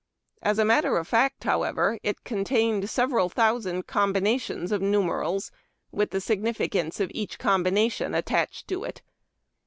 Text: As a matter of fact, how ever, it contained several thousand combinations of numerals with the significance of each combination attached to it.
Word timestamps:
As 0.41 0.57
a 0.57 0.65
matter 0.65 0.97
of 0.97 1.07
fact, 1.07 1.43
how 1.43 1.61
ever, 1.61 1.99
it 2.01 2.23
contained 2.23 2.89
several 2.89 3.29
thousand 3.29 3.85
combinations 3.85 4.71
of 4.71 4.81
numerals 4.81 5.51
with 5.91 6.09
the 6.09 6.19
significance 6.19 6.99
of 6.99 7.11
each 7.13 7.37
combination 7.37 8.15
attached 8.15 8.67
to 8.69 8.83
it. 8.83 9.03